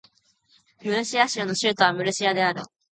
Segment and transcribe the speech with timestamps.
[0.81, 2.63] ムルシア州の州都はムルシアである